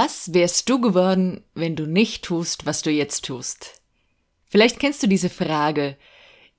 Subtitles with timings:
[0.00, 3.82] Was wärst du geworden, wenn du nicht tust, was du jetzt tust?
[4.46, 5.96] Vielleicht kennst du diese Frage.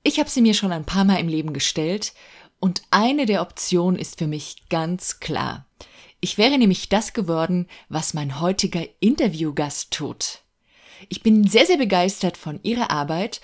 [0.04, 2.12] Ich habe sie mir schon ein paar Mal im Leben gestellt
[2.60, 5.66] und eine der Optionen ist für mich ganz klar.
[6.20, 10.40] Ich wäre nämlich das geworden, was mein heutiger Interviewgast tut.
[11.08, 13.40] Ich bin sehr, sehr begeistert von ihrer Arbeit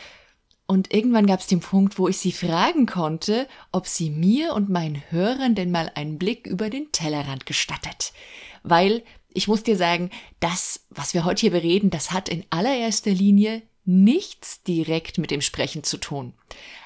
[0.67, 4.67] und irgendwann gab es den Punkt, wo ich sie fragen konnte, ob sie mir und
[4.67, 8.11] meinen Hörern denn mal einen Blick über den Tellerrand gestattet.
[8.61, 9.03] Weil
[9.35, 10.09] ich muss dir sagen,
[10.39, 15.41] das, was wir heute hier bereden, das hat in allererster Linie nichts direkt mit dem
[15.41, 16.33] Sprechen zu tun,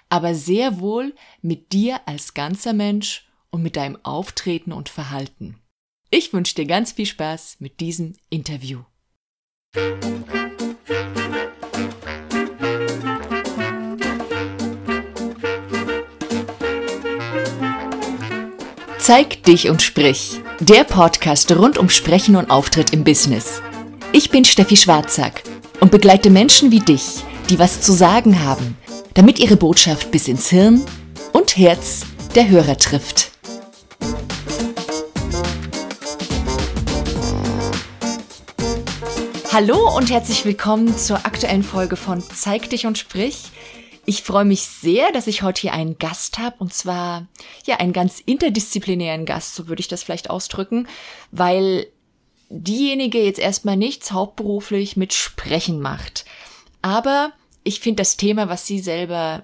[0.09, 5.59] aber sehr wohl mit dir als ganzer Mensch und mit deinem Auftreten und Verhalten.
[6.09, 8.81] Ich wünsche dir ganz viel Spaß mit diesem Interview.
[19.09, 20.39] Zeig dich und sprich.
[20.59, 23.59] Der Podcast rund um Sprechen und Auftritt im Business.
[24.11, 25.41] Ich bin Steffi Schwarzack
[25.79, 28.77] und begleite Menschen wie dich, die was zu sagen haben,
[29.15, 30.85] damit ihre Botschaft bis ins Hirn
[31.33, 33.31] und Herz der Hörer trifft.
[39.51, 43.45] Hallo und herzlich willkommen zur aktuellen Folge von Zeig dich und sprich.
[44.09, 47.27] Ich freue mich sehr, dass ich heute hier einen Gast habe und zwar
[47.67, 50.87] ja einen ganz interdisziplinären Gast, so würde ich das vielleicht ausdrücken,
[51.29, 51.85] weil
[52.49, 56.25] diejenige jetzt erstmal nichts hauptberuflich mit Sprechen macht.
[56.81, 59.43] Aber ich finde das Thema, was sie selber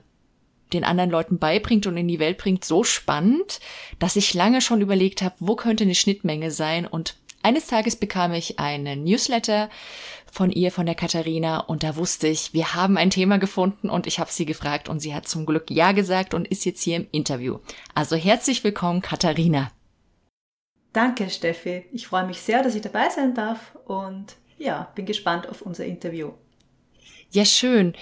[0.74, 3.60] den anderen Leuten beibringt und in die Welt bringt, so spannend,
[4.00, 6.88] dass ich lange schon überlegt habe, wo könnte eine Schnittmenge sein.
[6.88, 9.70] Und eines Tages bekam ich einen Newsletter
[10.36, 11.60] von ihr, von der Katharina.
[11.60, 15.00] Und da wusste ich, wir haben ein Thema gefunden und ich habe sie gefragt und
[15.00, 17.60] sie hat zum Glück Ja gesagt und ist jetzt hier im Interview.
[17.94, 19.72] Also herzlich willkommen, Katharina.
[20.92, 21.86] Danke, Steffi.
[21.94, 25.86] Ich freue mich sehr, dass ich dabei sein darf und ja, bin gespannt auf unser
[25.86, 26.32] Interview.
[27.32, 27.94] Ja, schön.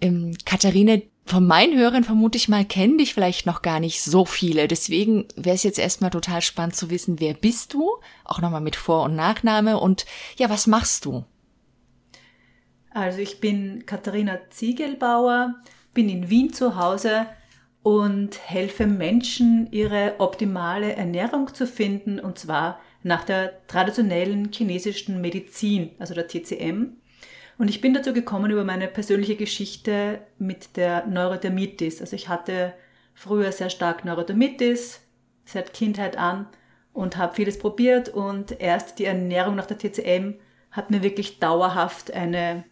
[0.00, 4.24] Ähm, Katharina, von meinen Hörern vermute ich mal, kennen dich vielleicht noch gar nicht so
[4.24, 4.68] viele.
[4.68, 7.88] Deswegen wäre es jetzt erstmal total spannend zu wissen, wer bist du?
[8.24, 10.06] Auch nochmal mit Vor- und Nachname und
[10.36, 11.24] ja, was machst du?
[12.90, 15.54] Also ich bin Katharina Ziegelbauer,
[15.94, 17.26] bin in Wien zu Hause
[17.82, 25.92] und helfe Menschen, ihre optimale Ernährung zu finden, und zwar nach der traditionellen chinesischen Medizin,
[25.98, 26.96] also der TCM.
[27.58, 32.00] Und ich bin dazu gekommen über meine persönliche Geschichte mit der Neurodermitis.
[32.00, 32.74] Also ich hatte
[33.14, 35.00] früher sehr stark Neurodermitis,
[35.44, 36.46] seit Kindheit an
[36.92, 40.34] und habe vieles probiert und erst die Ernährung nach der TCM
[40.70, 42.64] hat mir wirklich dauerhaft eine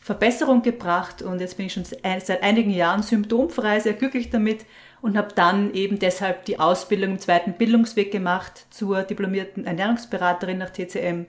[0.00, 4.64] Verbesserung gebracht und jetzt bin ich schon seit einigen Jahren symptomfrei, sehr glücklich damit
[5.02, 10.70] und habe dann eben deshalb die Ausbildung im zweiten Bildungsweg gemacht zur diplomierten Ernährungsberaterin nach
[10.70, 11.26] TCM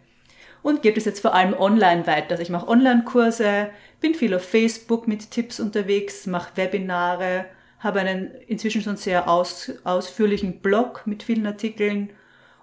[0.64, 2.32] und gebe das jetzt vor allem online weiter.
[2.32, 7.46] Also ich mache Online-Kurse, bin viel auf Facebook mit Tipps unterwegs, mache Webinare,
[7.80, 12.12] habe einen inzwischen schon sehr aus, ausführlichen Blog mit vielen Artikeln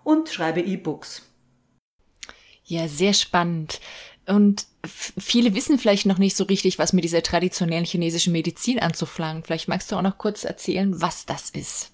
[0.04, 1.28] und schreibe E-Books.
[2.64, 3.80] Ja, sehr spannend.
[4.26, 9.44] Und viele wissen vielleicht noch nicht so richtig, was mit dieser traditionellen chinesischen Medizin anzufangen.
[9.44, 11.92] Vielleicht magst du auch noch kurz erzählen, was das ist.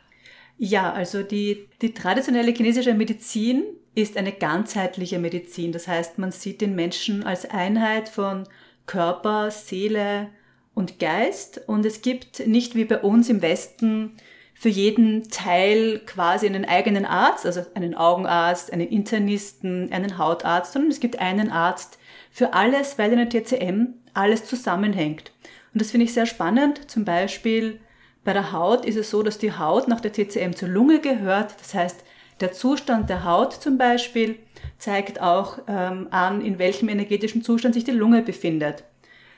[0.57, 5.73] Ja, also die, die traditionelle chinesische Medizin ist eine ganzheitliche Medizin.
[5.73, 8.45] Das heißt, man sieht den Menschen als Einheit von
[8.87, 10.29] Körper, Seele
[10.75, 11.63] und Geist.
[11.67, 14.17] Und es gibt nicht wie bei uns im Westen
[14.55, 20.91] für jeden Teil quasi einen eigenen Arzt, also einen Augenarzt, einen Internisten, einen Hautarzt, sondern
[20.91, 21.99] es gibt einen Arzt,
[22.35, 25.31] für alles, weil in der TCM alles zusammenhängt.
[25.73, 26.91] Und das finde ich sehr spannend.
[26.91, 27.79] Zum Beispiel
[28.25, 31.55] bei der Haut ist es so, dass die Haut nach der TCM zur Lunge gehört.
[31.61, 32.03] Das heißt,
[32.41, 34.37] der Zustand der Haut zum Beispiel
[34.79, 38.83] zeigt auch ähm, an, in welchem energetischen Zustand sich die Lunge befindet.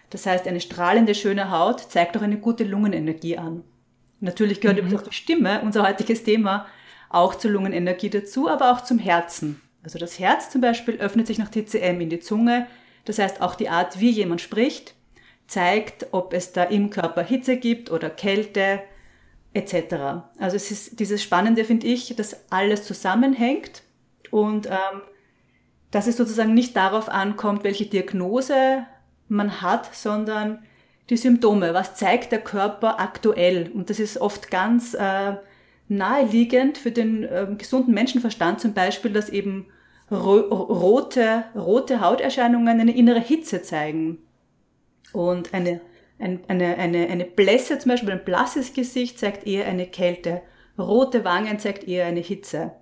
[0.08, 3.62] Das heißt, eine strahlende, schöne Haut zeigt auch eine gute Lungenenergie an.
[4.20, 4.86] Natürlich gehört mhm.
[4.86, 6.64] übrigens auch die Stimme, unser heutiges Thema,
[7.10, 9.60] auch zur Lungenenergie dazu, aber auch zum Herzen.
[9.82, 12.66] Also das Herz zum Beispiel öffnet sich nach TCM in die Zunge,
[13.06, 14.94] das heißt, auch die Art, wie jemand spricht,
[15.46, 18.82] zeigt, ob es da im Körper Hitze gibt oder Kälte
[19.54, 20.24] etc.
[20.38, 23.82] Also es ist dieses Spannende, finde ich, dass alles zusammenhängt
[24.30, 25.00] und ähm,
[25.90, 28.84] dass es sozusagen nicht darauf ankommt, welche Diagnose
[29.28, 30.64] man hat, sondern
[31.08, 31.74] die Symptome.
[31.74, 33.70] Was zeigt der Körper aktuell?
[33.72, 35.36] Und das ist oft ganz äh,
[35.88, 39.66] naheliegend für den äh, gesunden Menschenverstand zum Beispiel, dass eben
[40.10, 44.18] rote, rote Hauterscheinungen eine innere Hitze zeigen.
[45.12, 45.80] Und eine,
[46.18, 50.42] eine, eine, eine Blässe, zum Beispiel ein blasses Gesicht, zeigt eher eine Kälte.
[50.78, 52.72] Rote Wangen zeigt eher eine Hitze.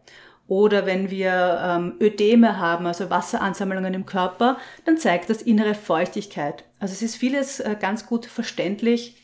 [0.47, 6.65] Oder wenn wir ähm, Ödeme haben, also Wasseransammlungen im Körper, dann zeigt das innere Feuchtigkeit.
[6.81, 9.17] Also es ist vieles äh, ganz gut verständlich.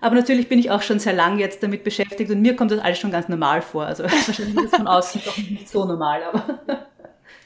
[0.00, 2.80] Aber natürlich bin ich auch schon sehr lange jetzt damit beschäftigt und mir kommt das
[2.80, 3.84] alles schon ganz normal vor.
[3.84, 6.81] Also wahrscheinlich ist es von außen doch nicht so normal, aber.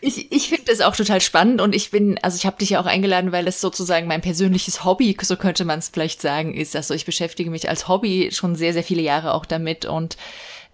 [0.07, 2.81] Ich, ich finde das auch total spannend und ich bin, also ich habe dich ja
[2.81, 6.77] auch eingeladen, weil es sozusagen mein persönliches Hobby, so könnte man es vielleicht sagen, ist.
[6.77, 10.17] Also ich beschäftige mich als Hobby schon sehr, sehr viele Jahre auch damit und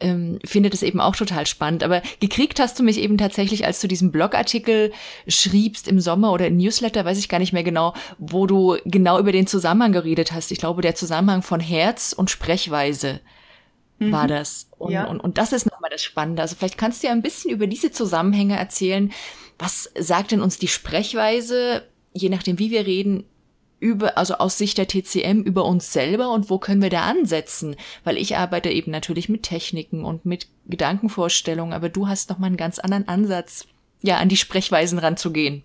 [0.00, 1.82] ähm, finde das eben auch total spannend.
[1.82, 4.92] Aber gekriegt hast du mich eben tatsächlich, als du diesen Blogartikel
[5.26, 9.18] schriebst im Sommer oder im Newsletter, weiß ich gar nicht mehr genau, wo du genau
[9.18, 10.52] über den Zusammenhang geredet hast.
[10.52, 13.20] Ich glaube, der Zusammenhang von Herz und Sprechweise
[14.10, 14.28] war mhm.
[14.28, 14.68] das.
[14.78, 15.04] Und, ja.
[15.04, 16.42] und, und das ist nochmal das Spannende.
[16.42, 19.12] Also vielleicht kannst du ja ein bisschen über diese Zusammenhänge erzählen.
[19.58, 23.24] Was sagt denn uns die Sprechweise, je nachdem, wie wir reden,
[23.78, 27.76] über, also aus Sicht der TCM über uns selber und wo können wir da ansetzen?
[28.04, 32.46] Weil ich arbeite eben natürlich mit Techniken und mit Gedankenvorstellungen, aber du hast noch mal
[32.46, 33.66] einen ganz anderen Ansatz,
[34.00, 35.64] ja, an die Sprechweisen ranzugehen.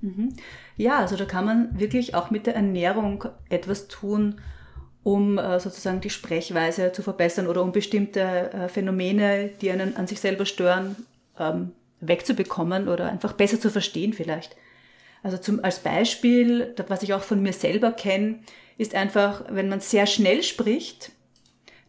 [0.00, 0.34] Mhm.
[0.76, 4.40] Ja, also da kann man wirklich auch mit der Ernährung etwas tun,
[5.02, 10.06] um äh, sozusagen die Sprechweise zu verbessern oder um bestimmte äh, Phänomene, die einen an
[10.06, 10.96] sich selber stören,
[11.38, 14.56] ähm, wegzubekommen oder einfach besser zu verstehen vielleicht.
[15.22, 18.40] Also zum, als Beispiel, was ich auch von mir selber kenne,
[18.78, 21.12] ist einfach, wenn man sehr schnell spricht,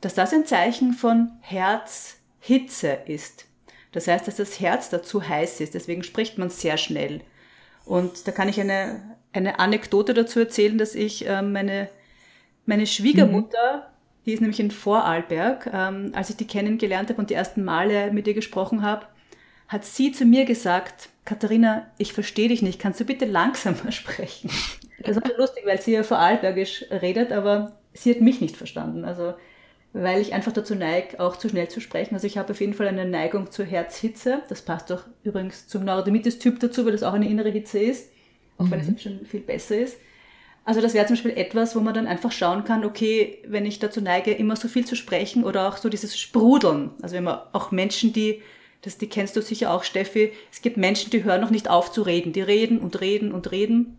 [0.02, 3.46] dass das ein Zeichen von Herzhitze ist.
[3.92, 5.74] Das heißt, dass das Herz dazu heiß ist.
[5.74, 7.22] Deswegen spricht man sehr schnell.
[7.86, 9.02] Und da kann ich eine,
[9.34, 11.90] eine Anekdote dazu erzählen, dass ich äh, meine,
[12.66, 14.24] meine Schwiegermutter, mhm.
[14.26, 18.12] die ist nämlich in Vorarlberg, ähm, als ich die kennengelernt habe und die ersten Male
[18.12, 19.06] mit ihr gesprochen habe,
[19.68, 24.50] hat sie zu mir gesagt, Katharina, ich verstehe dich nicht, kannst du bitte langsamer sprechen?
[25.00, 29.06] Das ist lustig, weil sie ja vorarlbergisch redet, aber sie hat mich nicht verstanden.
[29.06, 29.34] Also,
[29.94, 32.16] weil ich einfach dazu neige, auch zu schnell zu sprechen.
[32.16, 34.42] Also ich habe auf jeden Fall eine Neigung zur Herzhitze.
[34.48, 38.10] Das passt doch übrigens zum Neurodermitis-Typ dazu, weil das auch eine innere Hitze ist,
[38.58, 38.72] auch mhm.
[38.72, 38.98] wenn es mhm.
[38.98, 39.98] schon viel besser ist.
[40.64, 43.80] Also das wäre zum Beispiel etwas, wo man dann einfach schauen kann, okay, wenn ich
[43.80, 46.92] dazu neige, immer so viel zu sprechen oder auch so dieses Sprudeln.
[47.02, 48.42] Also wenn man auch Menschen, die
[48.82, 50.34] das, die kennst du sicher auch, Steffi.
[50.52, 52.34] Es gibt Menschen, die hören noch nicht auf zu reden.
[52.34, 53.98] Die reden und reden und reden.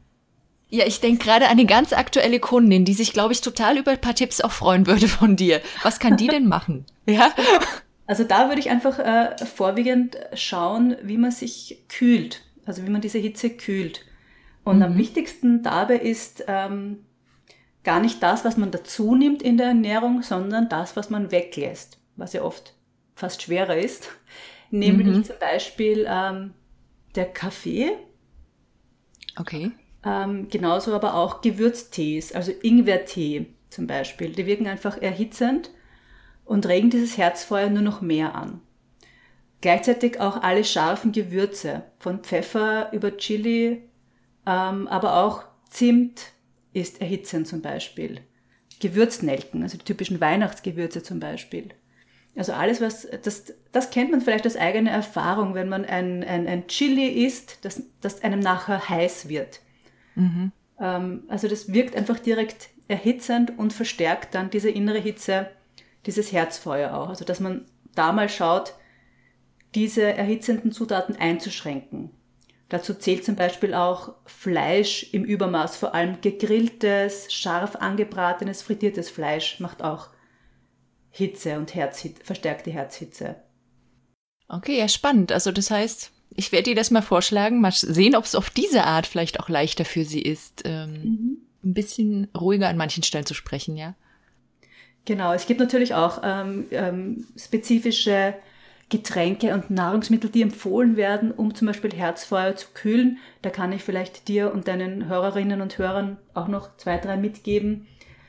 [0.70, 3.93] Ja, ich denke gerade an eine ganz aktuelle Kundin, die sich, glaube ich, total über
[3.93, 5.61] ein paar Tipps auch freuen würde von dir.
[5.82, 6.87] Was kann die denn machen?
[7.06, 7.32] Ja?
[8.06, 12.43] Also da würde ich einfach äh, vorwiegend schauen, wie man sich kühlt.
[12.64, 14.05] Also wie man diese Hitze kühlt.
[14.64, 14.82] Und mhm.
[14.82, 17.05] am wichtigsten dabei ist ähm,
[17.85, 21.99] gar nicht das, was man dazu nimmt in der Ernährung, sondern das, was man weglässt,
[22.17, 22.75] was ja oft
[23.14, 24.09] fast schwerer ist
[24.73, 25.25] nämlich mhm.
[25.25, 26.55] zum Beispiel ähm,
[27.14, 27.93] der Kaffee.
[29.38, 29.70] Okay.
[30.05, 34.32] Ähm, genauso aber auch Gewürztees, also Ingwertee zum Beispiel.
[34.32, 35.70] Die wirken einfach erhitzend
[36.44, 38.61] und regen dieses Herzfeuer nur noch mehr an.
[39.61, 43.82] Gleichzeitig auch alle scharfen Gewürze, von Pfeffer über Chili,
[44.47, 46.33] ähm, aber auch Zimt
[46.73, 48.21] ist erhitzend zum Beispiel.
[48.81, 51.69] Gewürznelken, also die typischen Weihnachtsgewürze zum Beispiel.
[52.35, 56.47] Also alles, was, das, das kennt man vielleicht aus eigener Erfahrung, wenn man ein, ein,
[56.47, 59.61] ein Chili isst, das, das einem nachher heiß wird.
[60.15, 60.50] Mhm.
[60.81, 65.50] Ähm, also das wirkt einfach direkt erhitzend und verstärkt dann diese innere Hitze,
[66.06, 67.09] dieses Herzfeuer auch.
[67.09, 68.75] Also dass man da mal schaut,
[69.75, 72.11] diese erhitzenden Zutaten einzuschränken.
[72.73, 79.61] Dazu zählt zum Beispiel auch Fleisch im Übermaß, vor allem gegrilltes, scharf angebratenes, frittiertes Fleisch
[79.61, 80.09] macht auch
[81.11, 83.37] Hitze und Herzhitze, verstärkte Herzhitze.
[84.49, 85.33] Okay, ja, spannend.
[85.33, 88.85] Also das heißt, ich werde dir das mal vorschlagen, mal sehen, ob es auf diese
[88.85, 91.37] Art vielleicht auch leichter für sie ist, ähm, mhm.
[91.64, 93.97] ein bisschen ruhiger an manchen Stellen zu sprechen, ja.
[95.05, 98.35] Genau, es gibt natürlich auch ähm, ähm, spezifische
[98.92, 103.16] Getränke und Nahrungsmittel, die empfohlen werden, um zum Beispiel Herzfeuer zu kühlen.
[103.40, 107.87] Da kann ich vielleicht dir und deinen Hörerinnen und Hörern auch noch zwei, drei mitgeben.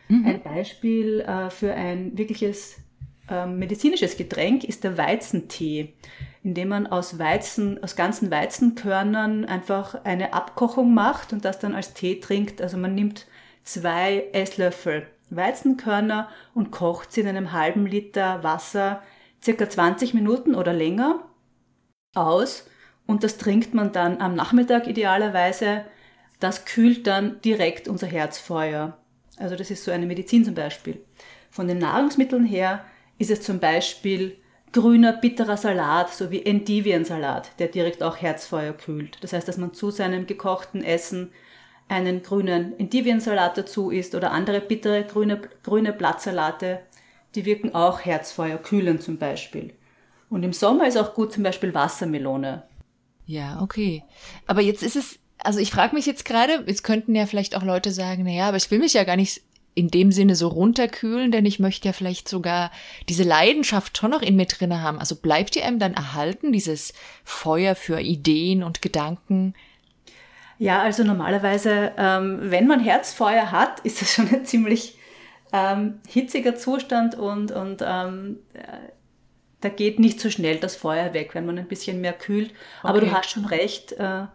[0.07, 0.25] Mhm.
[0.25, 2.77] Ein Beispiel äh, für ein wirkliches
[3.29, 5.95] äh, medizinisches Getränk ist der Weizentee,
[6.43, 11.93] indem man aus Weizen, aus ganzen Weizenkörnern einfach eine Abkochung macht und das dann als
[11.93, 12.61] Tee trinkt.
[12.61, 13.27] Also man nimmt
[13.63, 19.01] zwei Esslöffel Weizenkörner und kocht sie in einem halben Liter Wasser
[19.43, 21.27] circa 20 Minuten oder länger
[22.15, 22.65] aus
[23.05, 25.83] und das trinkt man dann am Nachmittag idealerweise.
[26.39, 28.97] Das kühlt dann direkt unser Herzfeuer.
[29.37, 31.03] Also das ist so eine Medizin zum Beispiel.
[31.49, 32.85] Von den Nahrungsmitteln her
[33.17, 34.37] ist es zum Beispiel
[34.71, 39.17] grüner, bitterer Salat sowie Endiviensalat, der direkt auch Herzfeuer kühlt.
[39.21, 41.31] Das heißt, dass man zu seinem gekochten Essen
[41.87, 46.79] einen grünen Endiviensalat dazu isst oder andere bittere grüne, grüne Blattsalate,
[47.35, 49.73] die wirken auch Herzfeuer kühlen zum Beispiel.
[50.29, 52.63] Und im Sommer ist auch gut zum Beispiel Wassermelone.
[53.25, 54.03] Ja, okay.
[54.47, 57.63] Aber jetzt ist es, also ich frage mich jetzt gerade, jetzt könnten ja vielleicht auch
[57.63, 59.41] Leute sagen, naja, aber ich will mich ja gar nicht
[59.75, 62.71] in dem Sinne so runterkühlen, denn ich möchte ja vielleicht sogar
[63.09, 64.99] diese Leidenschaft schon noch in mir drinne haben.
[64.99, 69.55] Also bleibt ihr einem dann erhalten, dieses Feuer für Ideen und Gedanken?
[70.59, 74.97] Ja, also normalerweise, ähm, wenn man Herzfeuer hat, ist das schon ein ziemlich
[75.53, 78.89] ähm, hitziger Zustand und, und ähm, äh,
[79.61, 82.49] da geht nicht so schnell das Feuer weg, wenn man ein bisschen mehr kühlt.
[82.49, 82.57] Okay.
[82.81, 84.25] Aber du hast schon recht, äh,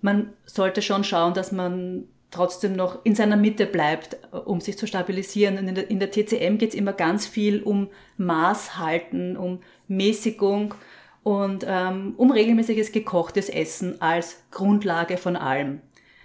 [0.00, 4.86] man sollte schon schauen, dass man trotzdem noch in seiner Mitte bleibt, um sich zu
[4.86, 5.58] stabilisieren.
[5.58, 9.60] Und in der, in der TCM geht es immer ganz viel um Maß halten, um
[9.88, 10.74] Mäßigung
[11.22, 15.80] und ähm, um regelmäßiges gekochtes Essen als Grundlage von allem.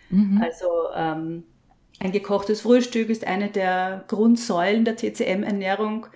[0.09, 0.41] Mhm.
[0.41, 1.43] Also ähm,
[1.99, 6.07] ein gekochtes Frühstück ist eine der Grundsäulen der TCM-Ernährung,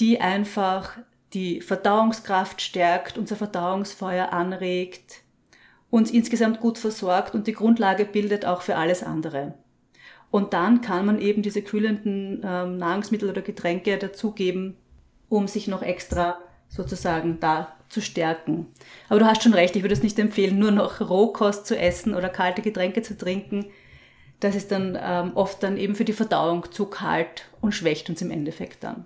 [0.00, 0.98] die einfach
[1.32, 5.22] die Verdauungskraft stärkt, unser Verdauungsfeuer anregt,
[5.90, 9.54] uns insgesamt gut versorgt und die Grundlage bildet auch für alles andere.
[10.30, 14.76] Und dann kann man eben diese kühlenden ähm, Nahrungsmittel oder Getränke dazugeben,
[15.28, 18.68] um sich noch extra sozusagen da zu stärken.
[19.08, 22.14] Aber du hast schon recht, ich würde es nicht empfehlen, nur noch Rohkost zu essen
[22.14, 23.66] oder kalte Getränke zu trinken.
[24.40, 28.22] Das ist dann ähm, oft dann eben für die Verdauung zu kalt und schwächt uns
[28.22, 29.04] im Endeffekt dann.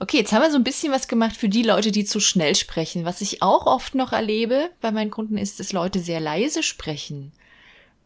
[0.00, 2.54] Okay, jetzt haben wir so ein bisschen was gemacht für die Leute, die zu schnell
[2.54, 3.04] sprechen.
[3.04, 7.32] Was ich auch oft noch erlebe bei meinen Kunden ist, dass Leute sehr leise sprechen.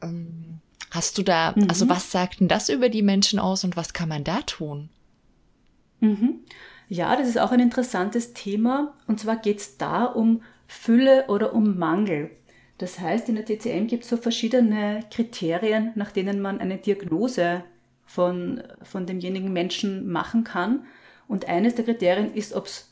[0.02, 1.66] Ähm, hast du da, mhm.
[1.68, 4.90] also was sagt denn das über die Menschen aus und was kann man da tun?
[6.00, 6.40] Mhm.
[6.88, 8.94] Ja, das ist auch ein interessantes Thema.
[9.06, 12.30] Und zwar geht es da um Fülle oder um Mangel.
[12.78, 17.64] Das heißt, in der TCM gibt es so verschiedene Kriterien, nach denen man eine Diagnose
[18.06, 20.86] von, von demjenigen Menschen machen kann.
[21.26, 22.88] Und eines der Kriterien ist, ob's,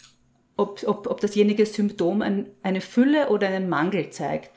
[0.56, 4.50] ob, ob, ob dasjenige Symptom ein, eine Fülle oder einen Mangel zeigt.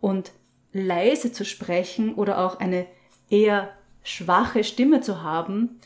[0.00, 0.32] Und
[0.72, 2.86] leise zu sprechen oder auch eine
[3.30, 3.70] eher
[4.02, 5.80] schwache Stimme zu haben,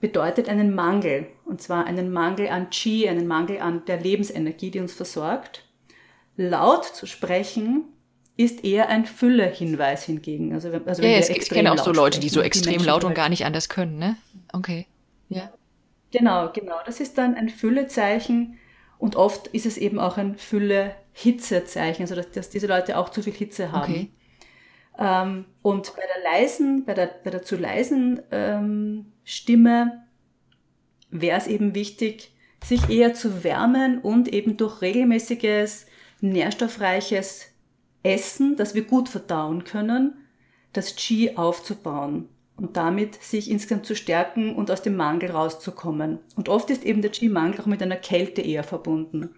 [0.00, 1.28] bedeutet einen Mangel.
[1.46, 5.64] Und zwar einen Mangel an Qi, einen Mangel an der Lebensenergie, die uns versorgt.
[6.36, 7.84] Laut zu sprechen
[8.36, 10.52] ist eher ein Fülle-Hinweis hingegen.
[10.52, 13.14] Also, also ja, es, ich kenne auch so Leute, die so extrem die laut und
[13.14, 14.16] gar nicht anders können, ne?
[14.52, 14.86] Okay.
[15.28, 15.52] Ja.
[16.10, 16.76] Genau, genau.
[16.84, 18.58] Das ist dann ein Füllezeichen
[18.98, 23.22] und oft ist es eben auch ein Fülle-Hitzezeichen, also dass, dass, diese Leute auch zu
[23.22, 23.92] viel Hitze haben.
[23.92, 24.10] Okay.
[24.98, 30.04] Ähm, und bei der leisen, bei der, bei der zu leisen ähm, Stimme
[31.10, 32.32] wäre es eben wichtig,
[32.64, 35.86] sich eher zu wärmen und eben durch regelmäßiges,
[36.20, 37.53] nährstoffreiches
[38.04, 40.14] Essen, das wir gut verdauen können,
[40.72, 46.20] das Qi aufzubauen und damit sich insgesamt zu stärken und aus dem Mangel rauszukommen.
[46.36, 49.30] Und oft ist eben der Qi-Mangel auch mit einer Kälte eher verbunden.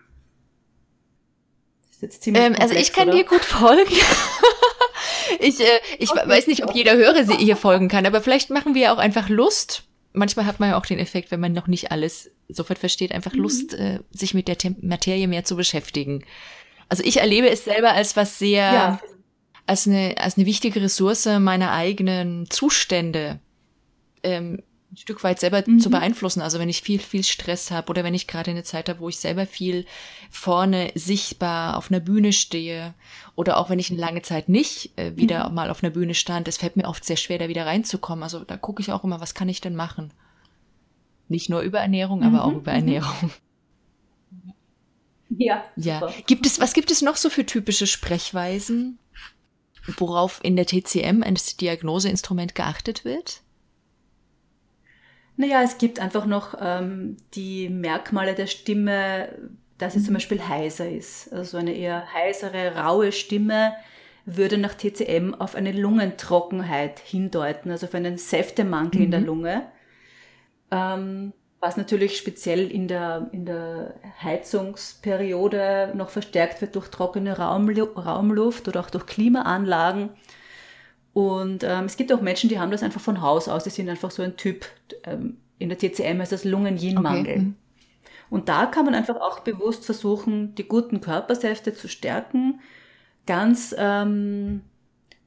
[2.27, 3.19] Ähm, also ich kann oder?
[3.19, 3.91] dir gut folgen.
[5.41, 6.29] ich äh, ich okay.
[6.29, 9.31] weiß nicht, ob jeder Hörer sie hier folgen kann, aber vielleicht machen wir auch einfach
[9.31, 9.85] Lust.
[10.13, 13.33] Manchmal hat man ja auch den Effekt, wenn man noch nicht alles sofort versteht, einfach
[13.33, 13.41] mhm.
[13.41, 16.23] Lust, äh, sich mit der Materie mehr zu beschäftigen.
[16.89, 19.01] Also ich erlebe es selber als was sehr ja
[19.67, 23.41] als eine, als eine wichtige Ressource meiner eigenen Zustände
[24.23, 24.63] ähm,
[24.93, 25.81] ein Stück weit selber mhm.
[25.81, 26.41] zu beeinflussen.
[26.41, 29.09] Also wenn ich viel, viel Stress habe oder wenn ich gerade eine Zeit habe, wo
[29.09, 29.85] ich selber viel
[30.31, 32.95] vorne sichtbar auf einer Bühne stehe
[33.35, 35.55] oder auch wenn ich eine lange Zeit nicht äh, wieder mhm.
[35.55, 38.23] mal auf einer Bühne stand, es fällt mir oft sehr schwer, da wieder reinzukommen.
[38.23, 40.13] Also da gucke ich auch immer, was kann ich denn machen?
[41.29, 42.27] Nicht nur über Ernährung, mhm.
[42.27, 42.79] aber auch über mhm.
[42.79, 43.31] Ernährung.
[45.39, 45.65] Ja.
[45.77, 46.13] Ja.
[46.27, 48.99] Gibt es, was gibt es noch so für typische Sprechweisen?
[49.99, 53.43] worauf in der TCM als Diagnoseinstrument geachtet wird?
[55.37, 59.29] Naja, es gibt einfach noch ähm, die Merkmale der Stimme,
[59.79, 60.05] dass sie mhm.
[60.05, 61.33] zum Beispiel heiser ist.
[61.33, 63.75] Also eine eher heisere, raue Stimme
[64.25, 69.05] würde nach TCM auf eine Lungentrockenheit hindeuten, also auf einen Säftemangel mhm.
[69.05, 69.27] in der mhm.
[69.27, 69.67] Lunge.
[70.71, 71.33] Ähm,
[71.67, 78.79] was natürlich speziell in der, in der Heizungsperiode noch verstärkt wird durch trockene Raumluft oder
[78.79, 80.11] auch durch Klimaanlagen.
[81.13, 83.89] Und ähm, es gibt auch Menschen, die haben das einfach von Haus aus, die sind
[83.89, 84.67] einfach so ein Typ.
[85.03, 87.21] Ähm, in der TCM heißt das Lungen-Yin-Mangel.
[87.21, 87.39] Okay.
[87.39, 87.57] Mhm.
[88.31, 92.61] Und da kann man einfach auch bewusst versuchen, die guten Körpersäfte zu stärken.
[93.27, 94.61] Ganz, ähm,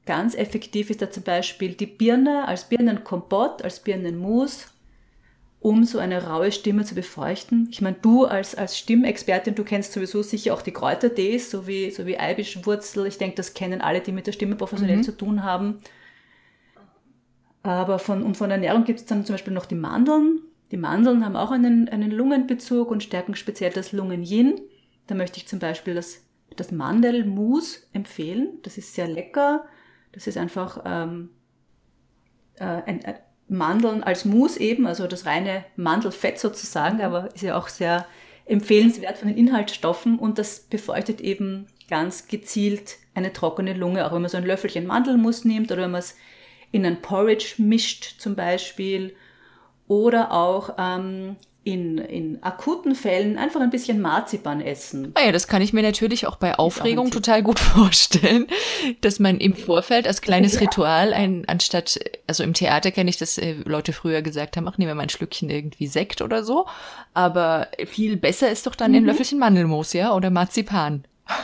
[0.06, 4.68] ganz effektiv ist da zum Beispiel die Birne als Birnenkompott, als Birnenmus
[5.60, 7.68] um so eine raue Stimme zu befeuchten.
[7.70, 11.90] Ich meine, du als, als Stimmexpertin, du kennst sowieso sicher auch die Kräutertees, so wie,
[11.90, 13.06] so wie Eibischwurzel.
[13.06, 15.02] Ich denke, das kennen alle, die mit der Stimme professionell mhm.
[15.02, 15.78] zu tun haben.
[17.62, 20.40] Aber von, und von Ernährung gibt es dann zum Beispiel noch die Mandeln.
[20.70, 24.62] Die Mandeln haben auch einen, einen Lungenbezug und stärken speziell das Lungen-Yin.
[25.08, 26.22] Da möchte ich zum Beispiel das,
[26.56, 28.60] das Mandelmus empfehlen.
[28.62, 29.66] Das ist sehr lecker.
[30.12, 31.28] Das ist einfach ähm,
[32.54, 33.16] äh, ein, ein
[33.50, 38.06] Mandeln als Mus eben, also das reine Mandelfett sozusagen, aber ist ja auch sehr
[38.46, 40.18] empfehlenswert von den Inhaltsstoffen.
[40.18, 44.86] Und das befeuchtet eben ganz gezielt eine trockene Lunge, auch wenn man so ein Löffelchen
[44.86, 46.16] Mandelmus nimmt oder wenn man es
[46.70, 49.14] in ein Porridge mischt zum Beispiel.
[49.88, 55.12] Oder auch ähm, in, in akuten Fällen einfach ein bisschen Marzipan essen.
[55.14, 58.46] Ah ja, das kann ich mir natürlich auch bei Aufregung auch total gut vorstellen,
[59.02, 60.60] dass man im Vorfeld als kleines ja.
[60.60, 64.78] Ritual ein, anstatt, also im Theater kenne ich, dass äh, Leute früher gesagt haben, ach,
[64.78, 66.66] nehmen wir mal ein Schlückchen irgendwie Sekt oder so,
[67.12, 68.98] aber viel besser ist doch dann mhm.
[68.98, 71.04] ein Löffelchen Mandelmus, ja, oder Marzipan.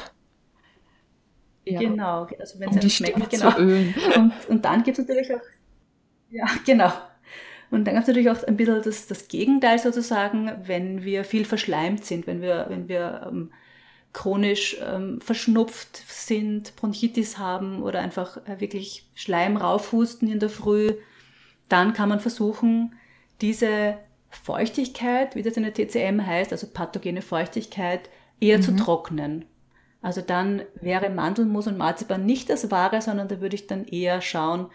[1.68, 1.80] Ja.
[1.80, 3.56] Genau, also wenn es um schmeckt, genau.
[3.56, 5.40] Und, und dann gibt es natürlich auch,
[6.30, 6.92] ja, genau.
[7.70, 11.44] Und dann gibt es natürlich auch ein bisschen das, das Gegenteil sozusagen, wenn wir viel
[11.44, 13.50] verschleimt sind, wenn wir, wenn wir ähm,
[14.12, 20.94] chronisch ähm, verschnupft sind, Bronchitis haben oder einfach äh, wirklich Schleim raufhusten in der Früh,
[21.68, 22.94] dann kann man versuchen,
[23.40, 23.99] diese
[24.30, 28.08] Feuchtigkeit, wie das in der TCM heißt, also pathogene Feuchtigkeit,
[28.40, 28.62] eher mhm.
[28.62, 29.44] zu trocknen.
[30.02, 34.20] Also dann wäre Mandelmus und Marzipan nicht das Wahre, sondern da würde ich dann eher
[34.20, 34.68] schauen,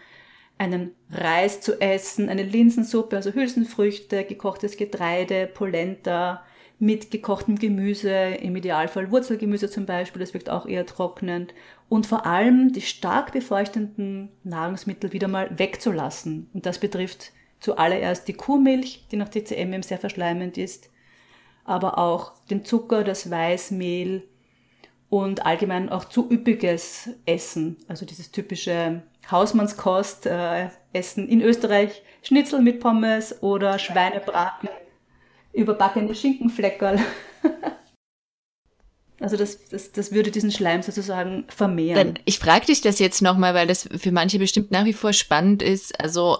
[0.62, 6.44] einen Reis zu essen, eine Linsensuppe, also Hülsenfrüchte, gekochtes Getreide, Polenta
[6.78, 11.52] mit gekochtem Gemüse, im Idealfall Wurzelgemüse zum Beispiel, das wirkt auch eher trocknend.
[11.88, 16.48] Und vor allem die stark befeuchtenden Nahrungsmittel wieder mal wegzulassen.
[16.52, 20.90] Und das betrifft zuallererst die Kuhmilch, die nach TCM sehr verschleimend ist,
[21.64, 24.22] aber auch den Zucker, das Weißmehl
[25.12, 31.28] und allgemein auch zu üppiges Essen, also dieses typische Hausmannskost äh, essen.
[31.28, 34.70] In Österreich Schnitzel mit Pommes oder Schweinebraten,
[35.52, 36.98] überbackene Schinkenfleckerl.
[39.20, 42.14] also das, das, das würde diesen Schleim sozusagen vermehren.
[42.14, 45.12] Dann, ich frage dich das jetzt nochmal, weil das für manche bestimmt nach wie vor
[45.12, 46.00] spannend ist.
[46.00, 46.38] Also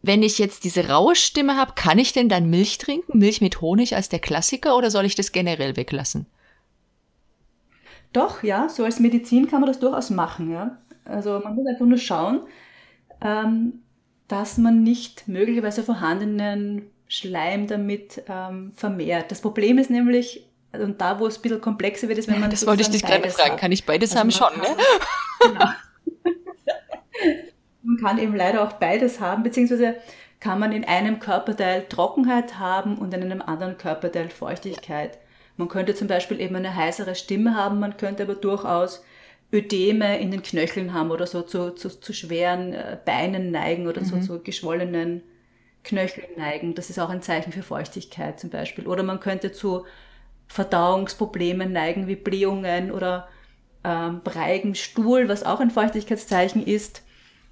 [0.00, 3.18] wenn ich jetzt diese raue Stimme habe, kann ich denn dann Milch trinken?
[3.18, 6.24] Milch mit Honig als der Klassiker oder soll ich das generell weglassen?
[8.14, 10.78] Doch, ja, so als Medizin kann man das durchaus machen, ja.
[11.04, 12.42] Also man muss einfach nur schauen,
[13.20, 13.82] ähm,
[14.28, 19.30] dass man nicht möglicherweise vorhandenen Schleim damit ähm, vermehrt.
[19.32, 22.50] Das Problem ist nämlich, und da wo es ein bisschen komplexer wird, ist, wenn man.
[22.50, 23.60] Das wollte ich dich gerade fragen, hat.
[23.60, 24.68] kann ich beides also haben schon, ne?
[25.40, 25.66] Genau.
[27.82, 29.96] man kann eben leider auch beides haben, beziehungsweise
[30.38, 35.18] kann man in einem Körperteil Trockenheit haben und in einem anderen Körperteil Feuchtigkeit.
[35.56, 39.04] Man könnte zum Beispiel eben eine heißere Stimme haben, man könnte aber durchaus
[39.52, 44.00] Ödeme in den Knöcheln haben oder so zu, zu, zu schweren äh, Beinen neigen oder
[44.00, 44.06] mhm.
[44.06, 45.22] so zu geschwollenen
[45.84, 46.74] Knöcheln neigen.
[46.74, 48.86] Das ist auch ein Zeichen für Feuchtigkeit zum Beispiel.
[48.86, 49.84] Oder man könnte zu
[50.48, 53.28] Verdauungsproblemen neigen wie Blähungen oder
[53.84, 57.02] ähm, breiigem Stuhl, was auch ein Feuchtigkeitszeichen ist.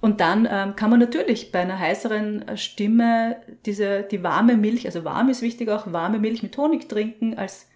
[0.01, 4.85] Und dann ähm, kann man natürlich bei einer heißeren äh, Stimme diese, die warme Milch,
[4.85, 7.69] also warm ist wichtig, auch warme Milch mit Honig trinken als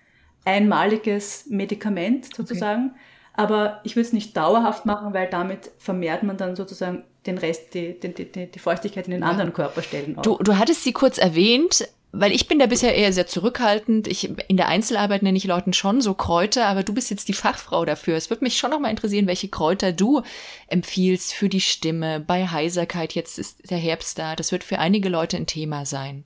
[0.48, 2.92] einmaliges Medikament sozusagen.
[2.92, 3.00] Okay.
[3.34, 7.74] Aber ich würde es nicht dauerhaft machen, weil damit vermehrt man dann sozusagen den Rest,
[7.76, 10.18] die, die, die, die Feuchtigkeit in den anderen Körperstellen.
[10.18, 10.24] Auch.
[10.24, 14.08] Du, du hattest sie kurz erwähnt, weil ich bin da bisher eher sehr zurückhaltend.
[14.08, 17.34] Ich, in der Einzelarbeit nenne ich Leuten schon so Kräuter, aber du bist jetzt die
[17.34, 18.16] Fachfrau dafür.
[18.16, 20.24] Es würde mich schon noch mal interessieren, welche Kräuter du
[20.68, 22.22] empfiehlst für die Stimme.
[22.22, 24.36] Bei Heiserkeit, jetzt ist der Herbst da.
[24.36, 26.24] Das wird für einige Leute ein Thema sein.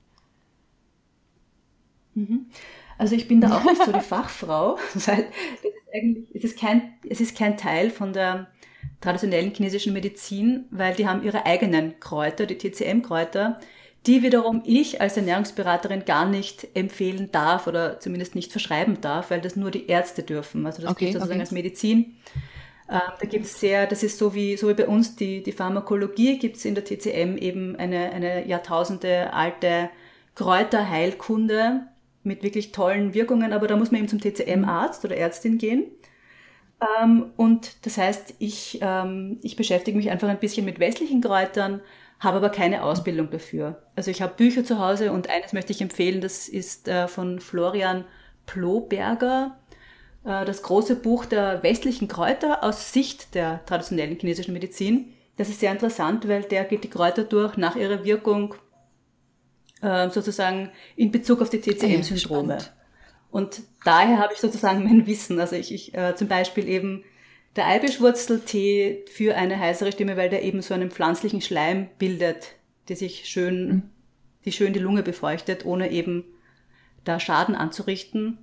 [2.14, 2.46] Mhm.
[3.02, 5.26] Also ich bin da auch nicht so die Fachfrau, weil
[5.90, 8.46] es ist es kein, es ist kein Teil von der
[9.00, 13.58] traditionellen chinesischen Medizin, weil die haben ihre eigenen Kräuter, die TCM-Kräuter,
[14.06, 19.40] die wiederum ich als Ernährungsberaterin gar nicht empfehlen darf oder zumindest nicht verschreiben darf, weil
[19.40, 20.64] das nur die Ärzte dürfen.
[20.64, 21.40] Also das okay, gibt sozusagen okay.
[21.40, 22.18] als Medizin.
[22.86, 25.50] Äh, da gibt es sehr, das ist so wie, so wie bei uns die, die
[25.50, 29.90] Pharmakologie, gibt es in der TCM eben eine, eine Jahrtausende alte
[30.36, 31.88] Kräuterheilkunde,
[32.24, 35.86] mit wirklich tollen Wirkungen, aber da muss man eben zum TCM-Arzt oder Ärztin gehen.
[37.00, 41.80] Ähm, und das heißt, ich, ähm, ich beschäftige mich einfach ein bisschen mit westlichen Kräutern,
[42.20, 43.82] habe aber keine Ausbildung dafür.
[43.96, 47.40] Also ich habe Bücher zu Hause und eines möchte ich empfehlen, das ist äh, von
[47.40, 48.04] Florian
[48.46, 49.58] Ploberger,
[50.24, 55.12] äh, das große Buch der westlichen Kräuter aus Sicht der traditionellen chinesischen Medizin.
[55.36, 58.54] Das ist sehr interessant, weil der geht die Kräuter durch nach ihrer Wirkung,
[59.82, 62.54] äh, sozusagen in Bezug auf die TCM-Syndrome.
[62.54, 62.64] Ja,
[63.30, 65.40] und daher habe ich sozusagen mein Wissen.
[65.40, 67.02] Also ich, ich äh, zum Beispiel eben
[67.56, 72.54] der Eibischwurzeltee für eine heißere Stimme, weil der eben so einen pflanzlichen Schleim bildet,
[72.88, 73.82] die sich schön, mhm.
[74.44, 76.24] die schön die Lunge befeuchtet, ohne eben
[77.04, 78.38] da Schaden anzurichten.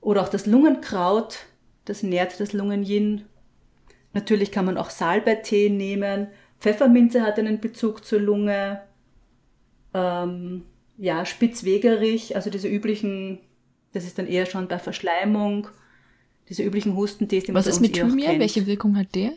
[0.00, 1.38] Oder auch das Lungenkraut,
[1.84, 3.24] das nährt das Lungenyin.
[4.12, 6.28] Natürlich kann man auch Salbeitee nehmen.
[6.60, 8.82] Pfefferminze hat einen Bezug zur Lunge.
[9.92, 10.64] Ähm,
[10.98, 13.40] ja, Spitzwegerich, also diese üblichen,
[13.92, 15.68] das ist dann eher schon bei Verschleimung,
[16.48, 18.38] diese üblichen Hustentees, die man Was ist mit eh Thymian?
[18.40, 19.32] Welche Wirkung hat der?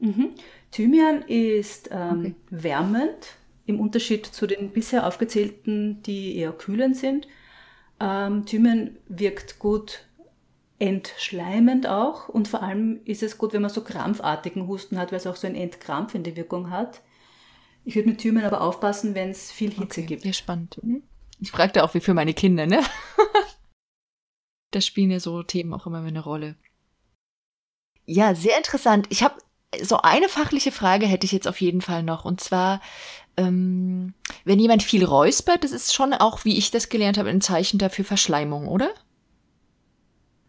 [0.00, 0.30] Mhm.
[0.70, 2.34] Thymian ist ähm, okay.
[2.50, 7.28] wärmend, im Unterschied zu den bisher aufgezählten, die eher kühlend sind.
[8.00, 10.04] Ähm, Thymian wirkt gut
[10.78, 15.18] entschleimend auch und vor allem ist es gut, wenn man so krampfartigen Husten hat, weil
[15.18, 17.02] es auch so eine entkrampfende Wirkung hat.
[17.84, 20.06] Ich würde mit Thymian aber aufpassen, wenn es viel Hitze okay.
[20.06, 20.24] gibt.
[20.24, 20.78] Ja, spannend.
[20.82, 21.02] Mhm.
[21.40, 22.80] Ich fragte auch wie für meine Kinder, ne?
[24.70, 26.56] da spielen ja so Themen auch immer eine Rolle.
[28.04, 29.06] Ja, sehr interessant.
[29.10, 29.34] Ich habe
[29.80, 32.24] so eine fachliche Frage hätte ich jetzt auf jeden Fall noch.
[32.24, 32.80] Und zwar,
[33.36, 34.14] ähm,
[34.44, 37.78] wenn jemand viel räuspert, das ist schon auch, wie ich das gelernt habe, ein Zeichen
[37.78, 38.90] dafür Verschleimung, oder?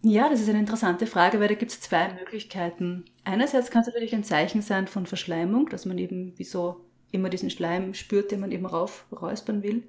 [0.02, 3.06] Ja, das ist eine interessante Frage, weil da gibt es zwei Möglichkeiten.
[3.24, 6.82] Einerseits kann es natürlich ein Zeichen sein von Verschleimung, dass man eben wie so
[7.14, 9.84] immer diesen Schleim spürt, den man eben rauf räuspern will.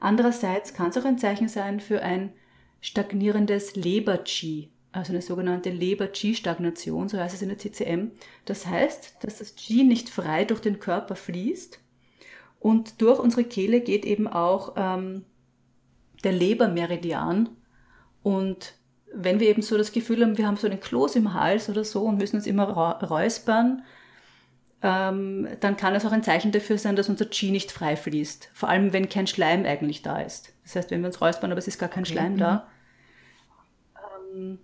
[0.00, 2.32] Andererseits kann es auch ein Zeichen sein für ein
[2.82, 8.10] stagnierendes Leber-Qi, also eine sogenannte Leber-Qi-Stagnation, so heißt es in der TCM.
[8.44, 11.78] Das heißt, dass das Qi nicht frei durch den Körper fließt
[12.64, 15.26] und durch unsere Kehle geht eben auch ähm,
[16.24, 17.50] der Lebermeridian.
[18.22, 18.72] Und
[19.12, 21.84] wenn wir eben so das Gefühl haben, wir haben so einen Kloß im Hals oder
[21.84, 23.82] so und müssen uns immer räuspern,
[24.84, 28.50] ähm, dann kann es auch ein Zeichen dafür sein, dass unser Qi nicht frei fließt.
[28.52, 30.52] Vor allem, wenn kein Schleim eigentlich da ist.
[30.62, 32.38] Das heißt, wenn wir uns räuspern, aber es ist gar kein Schleim mhm.
[32.38, 32.68] da.
[34.34, 34.58] Ähm,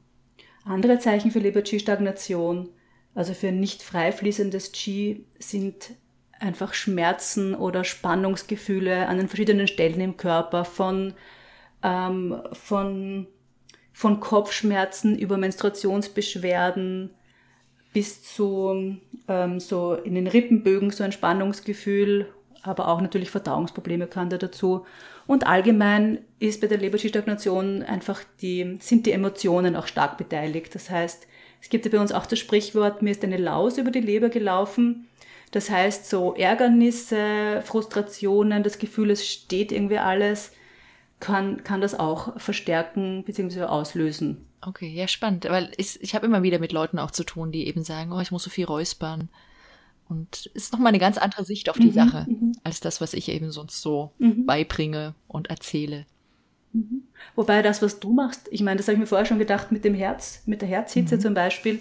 [0.66, 2.68] andere Zeichen für Leber-Qi-Stagnation,
[3.14, 5.92] also für nicht frei fließendes Qi, sind
[6.38, 11.14] einfach Schmerzen oder Spannungsgefühle an den verschiedenen Stellen im Körper, von,
[11.82, 13.26] ähm, von,
[13.94, 17.14] von Kopfschmerzen über Menstruationsbeschwerden
[17.92, 18.96] bis zu
[19.28, 22.26] ähm, so in den Rippenbögen so ein Spannungsgefühl,
[22.62, 24.84] aber auch natürlich Verdauungsprobleme kann da dazu.
[25.26, 30.74] Und allgemein ist bei der Leberstagnation einfach die, sind die Emotionen auch stark beteiligt.
[30.74, 31.26] Das heißt,
[31.60, 34.28] es gibt ja bei uns auch das Sprichwort, mir ist eine Laus über die Leber
[34.28, 35.06] gelaufen.
[35.50, 40.52] Das heißt, so Ärgernisse, Frustrationen, das Gefühl, es steht irgendwie alles,
[41.18, 43.62] kann, kann das auch verstärken bzw.
[43.64, 44.46] auslösen.
[44.62, 45.46] Okay, ja, spannend.
[45.48, 48.20] Weil ich, ich habe immer wieder mit Leuten auch zu tun, die eben sagen, oh,
[48.20, 49.28] ich muss so viel räuspern.
[50.08, 52.52] Und es ist nochmal eine ganz andere Sicht auf die mhm, Sache, mhm.
[52.64, 54.44] als das, was ich eben sonst so mhm.
[54.44, 56.04] beibringe und erzähle.
[56.72, 57.04] Mhm.
[57.36, 59.84] Wobei das, was du machst, ich meine, das habe ich mir vorher schon gedacht mit
[59.84, 61.20] dem Herz, mit der Herzhitze mhm.
[61.20, 61.80] zum Beispiel,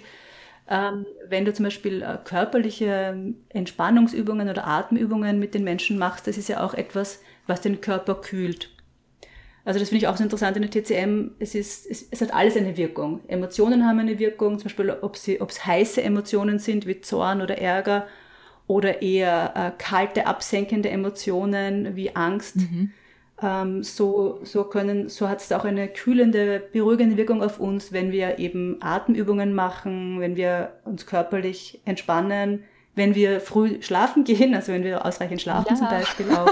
[0.68, 6.38] ähm, wenn du zum Beispiel äh, körperliche Entspannungsübungen oder Atemübungen mit den Menschen machst, das
[6.38, 8.70] ist ja auch etwas, was den Körper kühlt.
[9.64, 11.32] Also das finde ich auch so interessant in der TCM.
[11.38, 13.20] Es, ist, es, es, hat alles eine Wirkung.
[13.28, 18.06] Emotionen haben eine Wirkung, zum Beispiel ob es heiße Emotionen sind wie Zorn oder Ärger
[18.66, 22.56] oder eher äh, kalte, absenkende Emotionen wie Angst.
[22.56, 22.92] Mhm.
[23.42, 28.12] Ähm, so, so, können, so hat es auch eine kühlende, beruhigende Wirkung auf uns, wenn
[28.12, 34.72] wir eben Atemübungen machen, wenn wir uns körperlich entspannen, wenn wir früh schlafen gehen, also
[34.72, 35.76] wenn wir ausreichend schlafen ja.
[35.76, 36.50] zum Beispiel auch.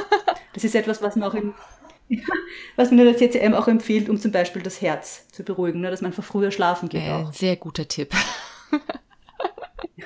[0.54, 1.54] Das ist etwas, was man auch im
[2.76, 6.00] Was mir der TCM auch empfiehlt, um zum Beispiel das Herz zu beruhigen, ne, dass
[6.00, 7.02] man einfach früher schlafen geht.
[7.02, 8.14] Äh, sehr guter Tipp.